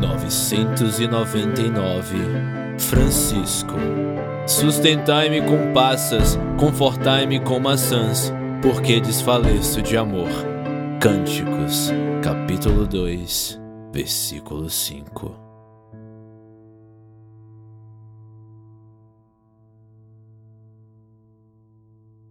[0.00, 2.16] 999
[2.78, 3.74] Francisco
[4.46, 10.28] Sustentai-me com passas, confortai-me com maçãs, porque desfaleço de amor.
[11.00, 13.60] Cânticos, capítulo 2,
[13.92, 15.36] versículo 5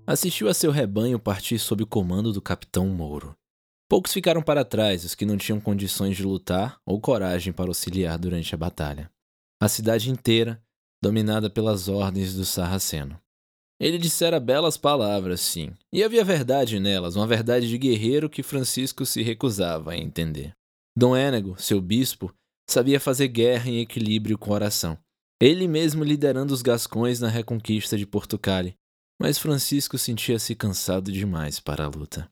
[0.05, 3.38] Assistiu a seu rebanho partir sob o comando do capitão Mouro.
[3.89, 8.19] Poucos ficaram para trás, os que não tinham condições de lutar ou coragem para auxiliar
[8.19, 9.09] durante a batalha.
[9.59, 10.61] A cidade inteira,
[11.01, 13.19] dominada pelas ordens do sarraceno.
[13.81, 19.05] Ele dissera belas palavras, sim, e havia verdade nelas, uma verdade de guerreiro que Francisco
[19.07, 20.53] se recusava a entender.
[20.95, 22.31] Dom Énego, seu bispo,
[22.69, 24.97] sabia fazer guerra em equilíbrio com oração,
[25.41, 28.65] ele mesmo liderando os gascões na reconquista de Portugal,
[29.19, 32.29] mas Francisco sentia-se cansado demais para a luta.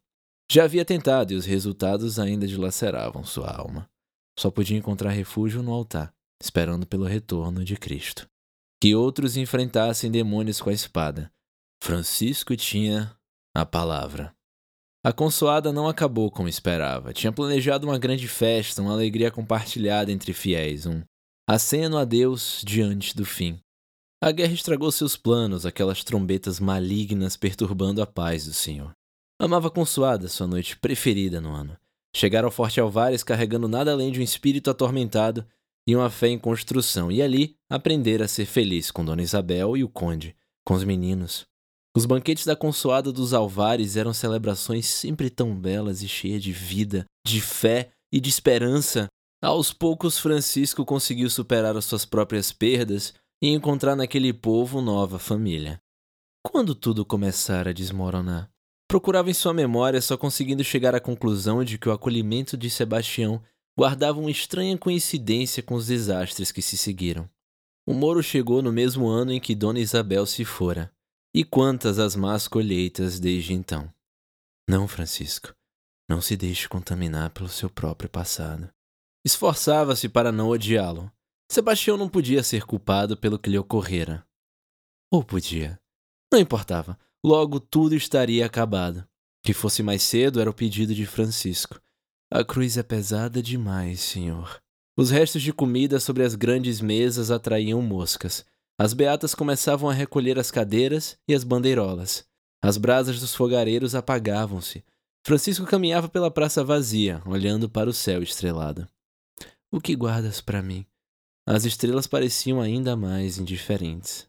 [0.49, 3.89] Já havia tentado e os resultados ainda dilaceravam sua alma.
[4.39, 8.27] Só podia encontrar refúgio no altar, esperando pelo retorno de Cristo.
[8.81, 11.31] Que outros enfrentassem demônios com a espada.
[11.84, 13.13] Francisco tinha
[13.54, 14.34] a palavra.
[15.04, 17.13] A consoada não acabou como esperava.
[17.13, 21.01] Tinha planejado uma grande festa, uma alegria compartilhada entre fiéis, um
[21.49, 23.59] aceno a Deus diante do fim.
[24.21, 28.96] A guerra estragou seus planos, aquelas trombetas malignas perturbando a paz do Senhor.
[29.40, 31.77] Amava consoada sua noite preferida no ano.
[32.16, 35.46] Chegar ao Forte Alvares carregando nada além de um espírito atormentado
[35.85, 39.84] e uma fé em construção, e ali aprender a ser feliz com Dona Isabel e
[39.84, 40.35] o Conde,
[40.66, 41.46] com os meninos.
[41.96, 47.05] Os banquetes da Consoada dos Alvares eram celebrações sempre tão belas e cheias de vida,
[47.26, 49.07] de fé e de esperança.
[49.41, 55.79] Aos poucos, Francisco conseguiu superar as suas próprias perdas e encontrar naquele povo nova família.
[56.44, 58.49] Quando tudo começara a desmoronar,
[58.88, 63.44] Procurava em sua memória, só conseguindo chegar à conclusão de que o acolhimento de Sebastião
[63.77, 67.29] guardava uma estranha coincidência com os desastres que se seguiram.
[67.85, 70.91] O Moro chegou no mesmo ano em que Dona Isabel se fora.
[71.34, 73.94] E quantas as más colheitas desde então.
[74.67, 75.53] Não, Francisco,
[76.09, 78.69] não se deixe contaminar pelo seu próprio passado.
[79.25, 81.11] Esforçava-se para não odiá-lo.
[81.51, 84.25] Sebastião não podia ser culpado pelo que lhe ocorrera.
[85.11, 85.79] Ou podia.
[86.31, 86.97] Não importava.
[87.23, 89.07] Logo tudo estaria acabado.
[89.44, 91.79] Que fosse mais cedo era o pedido de Francisco.
[92.31, 94.61] A cruz é pesada demais, senhor.
[94.97, 98.45] Os restos de comida sobre as grandes mesas atraíam moscas.
[98.79, 102.25] As beatas começavam a recolher as cadeiras e as bandeirolas.
[102.61, 104.84] As brasas dos fogareiros apagavam-se.
[105.25, 108.88] Francisco caminhava pela praça vazia, olhando para o céu estrelado.
[109.72, 110.85] O que guardas para mim?
[111.45, 114.28] As estrelas pareciam ainda mais indiferentes.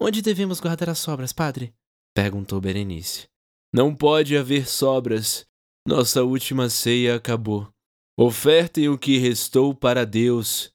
[0.00, 1.74] Onde devemos guardar as sobras, padre?
[2.14, 3.28] Perguntou Berenice.
[3.72, 5.44] Não pode haver sobras.
[5.86, 7.68] Nossa última ceia acabou.
[8.16, 10.72] Ofertem o que restou para Deus.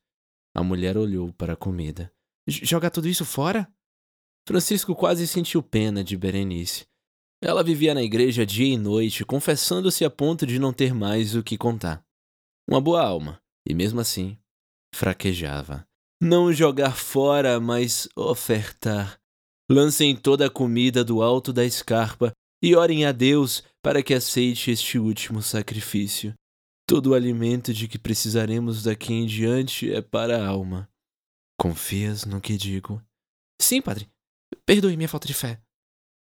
[0.53, 2.11] A mulher olhou para a comida.
[2.45, 3.71] Joga tudo isso fora?
[4.45, 6.85] Francisco quase sentiu pena de Berenice.
[7.41, 11.43] Ela vivia na igreja dia e noite, confessando-se a ponto de não ter mais o
[11.43, 12.03] que contar.
[12.67, 14.37] Uma boa alma, e mesmo assim,
[14.93, 15.87] fraquejava.
[16.21, 19.18] Não jogar fora, mas ofertar.
[19.71, 24.71] Lancem toda a comida do alto da escarpa e orem a Deus para que aceite
[24.71, 26.33] este último sacrifício.
[26.87, 30.89] Todo o alimento de que precisaremos daqui em diante é para a alma.
[31.55, 32.99] Confias no que digo?
[33.61, 34.09] Sim, padre.
[34.65, 35.61] Perdoe minha falta de fé.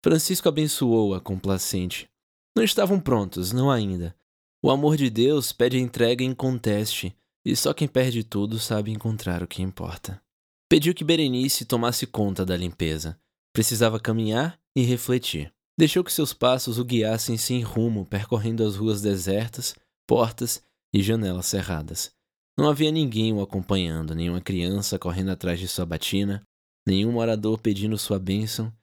[0.01, 2.07] Francisco abençoou-a complacente.
[2.55, 4.15] Não estavam prontos, não ainda.
[4.63, 7.13] O amor de Deus pede entrega em conteste,
[7.43, 10.23] e só quem perde tudo sabe encontrar o que importa.
[10.69, 13.19] Pediu que Berenice tomasse conta da limpeza.
[13.55, 15.49] Precisava caminhar e refletir.
[15.79, 19.73] Deixou que seus passos o guiassem sem rumo, percorrendo as ruas desertas,
[20.05, 20.61] portas
[20.93, 22.11] e janelas cerradas.
[22.59, 26.45] Não havia ninguém o acompanhando, nenhuma criança correndo atrás de sua batina,
[26.85, 28.73] nenhum morador pedindo sua bênção.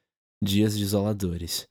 [0.43, 1.67] Dias desoladores.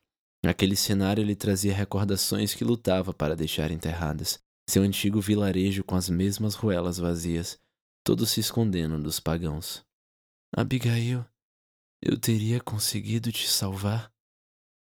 [0.47, 4.39] Aquele cenário lhe trazia recordações que lutava para deixar enterradas.
[4.71, 7.59] Seu antigo vilarejo com as mesmas ruelas vazias,
[8.05, 9.85] todos se escondendo dos pagãos.
[10.57, 11.25] Abigail,
[12.03, 14.11] eu teria conseguido te salvar?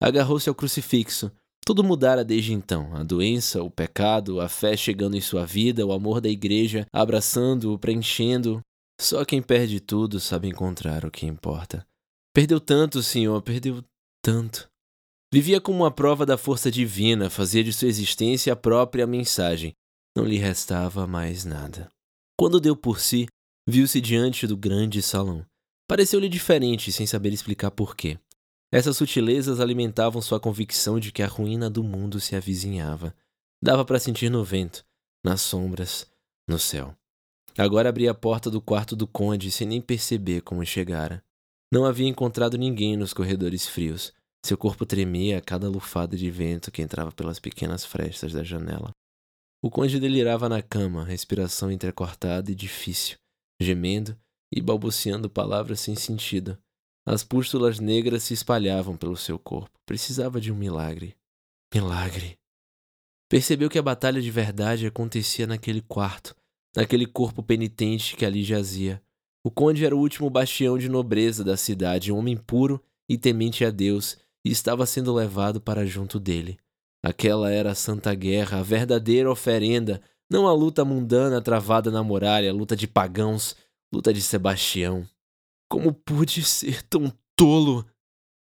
[0.02, 1.30] Agarrou-se ao crucifixo.
[1.64, 2.94] Tudo mudara desde então.
[2.96, 7.78] A doença, o pecado, a fé chegando em sua vida, o amor da igreja abraçando-o,
[7.78, 8.60] preenchendo.
[8.98, 11.86] Só quem perde tudo sabe encontrar o que importa.
[12.34, 13.84] Perdeu tanto, senhor, perdeu
[14.22, 14.70] tanto.
[15.32, 19.74] Vivia como uma prova da força divina, fazia de sua existência a própria mensagem.
[20.16, 21.88] Não lhe restava mais nada.
[22.36, 23.28] Quando deu por si,
[23.68, 25.46] viu-se diante do grande salão.
[25.90, 28.16] Pareceu-lhe diferente, sem saber explicar porquê.
[28.72, 33.12] Essas sutilezas alimentavam sua convicção de que a ruína do mundo se avizinhava.
[33.60, 34.84] Dava para sentir no vento,
[35.24, 36.08] nas sombras,
[36.48, 36.96] no céu.
[37.58, 41.24] Agora abria a porta do quarto do conde sem nem perceber como chegara.
[41.72, 44.12] Não havia encontrado ninguém nos corredores frios.
[44.46, 48.92] Seu corpo tremia a cada lufada de vento que entrava pelas pequenas frestas da janela.
[49.60, 53.16] O conde delirava na cama, respiração entrecortada e difícil,
[53.60, 54.16] gemendo
[54.52, 56.58] e balbuciando palavras sem sentido.
[57.06, 59.78] As pústulas negras se espalhavam pelo seu corpo.
[59.86, 61.16] Precisava de um milagre.
[61.74, 62.38] Milagre.
[63.28, 66.34] Percebeu que a batalha de verdade acontecia naquele quarto,
[66.76, 69.00] naquele corpo penitente que ali jazia.
[69.42, 73.64] O conde era o último bastião de nobreza da cidade, um homem puro e temente
[73.64, 76.58] a Deus, e estava sendo levado para junto dele.
[77.02, 82.52] Aquela era a Santa Guerra, a verdadeira oferenda, não a luta mundana travada na muralha,
[82.52, 83.56] luta de pagãos,
[83.92, 85.06] luta de Sebastião.
[85.68, 87.86] Como pude ser tão tolo?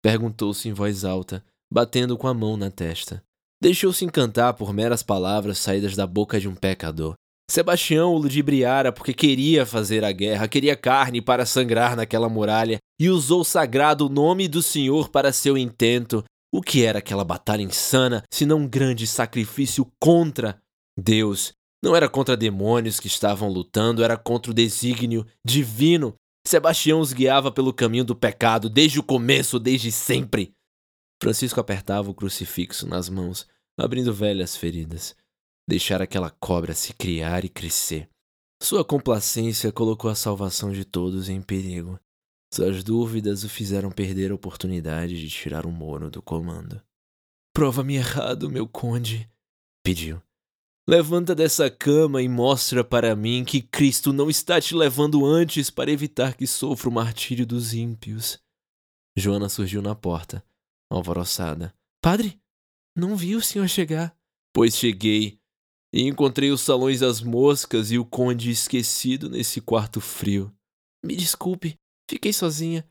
[0.03, 1.43] perguntou-se em voz alta,
[1.73, 3.25] batendo com a mão na testa.
[3.61, 7.15] Deixou-se encantar por meras palavras saídas da boca de um pecador.
[7.51, 13.09] Sebastião o ludibriara porque queria fazer a guerra, queria carne para sangrar naquela muralha e
[13.09, 16.25] usou o sagrado nome do Senhor para seu intento.
[16.53, 20.61] O que era aquela batalha insana, senão um grande sacrifício contra
[20.97, 21.53] Deus?
[21.85, 26.15] Não era contra demônios que estavam lutando, era contra o desígnio divino.
[26.47, 30.55] Sebastião os guiava pelo caminho do pecado desde o começo, desde sempre.
[31.23, 33.47] Francisco apertava o crucifixo nas mãos,
[33.79, 35.15] abrindo velhas feridas.
[35.69, 38.09] Deixar aquela cobra se criar e crescer.
[38.63, 42.01] Sua complacência colocou a salvação de todos em perigo.
[42.51, 46.81] Suas dúvidas o fizeram perder a oportunidade de tirar o Moro do comando.
[47.53, 49.29] Prova-me errado, meu conde,
[49.85, 50.23] pediu.
[50.87, 55.91] Levanta dessa cama e mostra para mim que Cristo não está te levando antes para
[55.91, 58.39] evitar que sofra o martírio dos ímpios.
[59.17, 60.45] Joana surgiu na porta,
[60.91, 61.75] alvoroçada.
[62.03, 62.39] Padre,
[62.95, 64.15] não vi o senhor chegar.
[64.53, 65.39] Pois cheguei
[65.93, 70.55] e encontrei os salões das moscas e o conde esquecido nesse quarto frio.
[71.03, 71.79] Me desculpe,
[72.09, 72.87] Fiquei sozinha.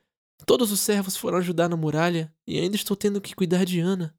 [0.45, 4.15] Todos os servos foram ajudar na muralha e ainda estou tendo que cuidar de Ana.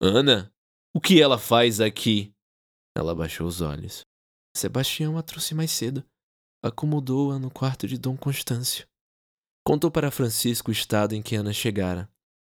[0.00, 0.52] Ana?
[0.94, 2.32] O que ela faz aqui?
[2.96, 4.00] Ela baixou os olhos.
[4.56, 6.02] Sebastião a trouxe mais cedo.
[6.64, 8.86] Acomodou-a no quarto de Dom Constâncio.
[9.66, 12.08] Contou para Francisco o estado em que Ana chegara,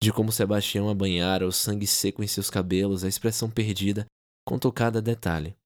[0.00, 4.06] de como Sebastião a banhara, o sangue seco em seus cabelos, a expressão perdida,
[4.46, 5.56] contou cada detalhe.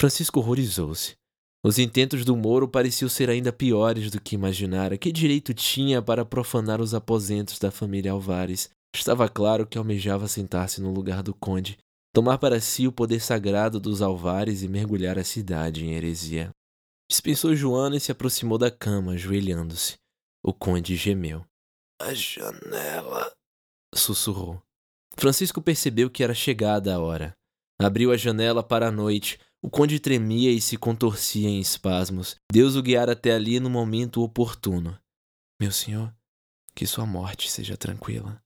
[0.00, 1.16] Francisco horrorizou-se.
[1.62, 4.96] Os intentos do Moro pareciam ser ainda piores do que imaginara.
[4.96, 8.70] Que direito tinha para profanar os aposentos da família Alvares?
[8.96, 11.76] Estava claro que almejava sentar-se no lugar do conde,
[12.14, 16.50] tomar para si o poder sagrado dos Alvares e mergulhar a cidade em heresia.
[17.10, 19.98] Dispensou Joana e se aproximou da cama, ajoelhando-se.
[20.40, 21.44] O conde gemeu.
[22.00, 23.34] A janela.
[23.92, 24.62] sussurrou.
[25.16, 27.36] Francisco percebeu que era chegada a hora.
[27.80, 32.36] Abriu a janela para a noite, o conde tremia e se contorcia em espasmos.
[32.50, 34.96] Deus o guiara até ali no momento oportuno.
[35.60, 36.14] Meu senhor,
[36.76, 38.43] que sua morte seja tranquila.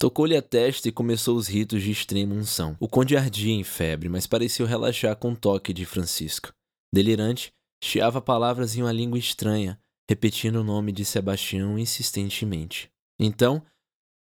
[0.00, 2.74] Tocou-lhe a testa e começou os ritos de extrema unção.
[2.80, 6.54] O conde ardia em febre, mas pareceu relaxar com o toque de Francisco.
[6.90, 7.52] Delirante,
[7.84, 12.90] chiava palavras em uma língua estranha, repetindo o nome de Sebastião insistentemente.
[13.20, 13.62] Então,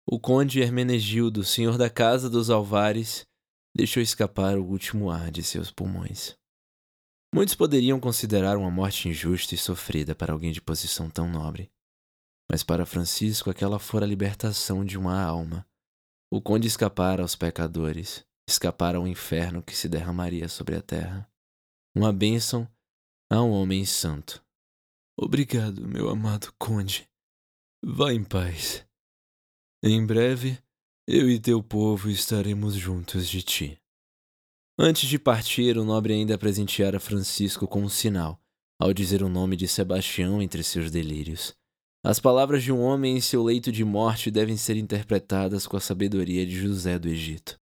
[0.10, 3.26] o conde Hermenegildo, senhor da casa dos Alvares,
[3.76, 6.38] deixou escapar o último ar de seus pulmões.
[7.34, 11.70] Muitos poderiam considerar uma morte injusta e sofrida para alguém de posição tão nobre.
[12.50, 15.68] Mas para Francisco aquela fora a libertação de uma alma.
[16.32, 21.30] O conde escapara aos pecadores, escapara ao inferno que se derramaria sobre a terra.
[21.96, 22.68] Uma bênção
[23.30, 24.44] a um homem santo.
[25.18, 27.10] Obrigado, meu amado conde.
[27.84, 28.86] Vá em paz.
[29.84, 30.60] Em breve
[31.08, 33.80] eu e teu povo estaremos juntos de ti.
[34.78, 38.42] Antes de partir, o nobre ainda presenteara Francisco com um sinal,
[38.80, 41.56] ao dizer o nome de Sebastião entre seus delírios.
[42.08, 45.80] As palavras de um homem em seu leito de morte devem ser interpretadas com a
[45.80, 47.56] sabedoria de José do Egito.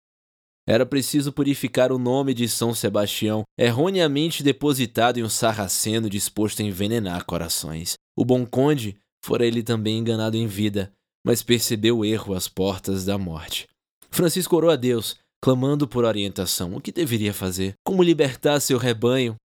[0.67, 6.65] Era preciso purificar o nome de São Sebastião, erroneamente depositado em um sarraceno disposto a
[6.65, 7.93] envenenar corações.
[8.17, 10.91] O bom conde fora ele também enganado em vida,
[11.25, 13.69] mas percebeu o erro às portas da morte.
[14.11, 16.75] Francisco orou a Deus, clamando por orientação.
[16.75, 17.75] O que deveria fazer?
[17.81, 19.37] Como libertar seu rebanho?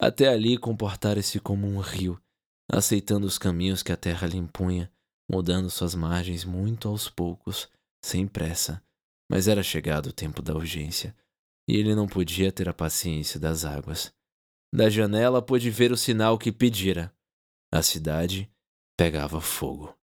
[0.00, 2.18] Até ali comportara-se como um rio,
[2.72, 4.90] aceitando os caminhos que a terra lhe impunha,
[5.30, 7.68] mudando suas margens muito aos poucos,
[8.04, 8.82] sem pressa.
[9.30, 11.14] Mas era chegado o tempo da urgência,
[11.68, 14.12] e ele não podia ter a paciência das águas.
[14.72, 17.12] Da janela pôde ver o sinal que pedira.
[17.72, 18.50] A cidade
[18.96, 19.96] pegava fogo.